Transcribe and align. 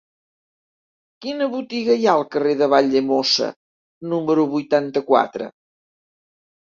Quina 1.25 1.47
botiga 1.49 1.97
hi 1.99 2.07
ha 2.09 2.15
al 2.21 2.25
carrer 2.35 2.53
de 2.61 2.69
Valldemossa 2.71 3.49
número 4.15 4.47
vuitanta-quatre? 4.55 5.51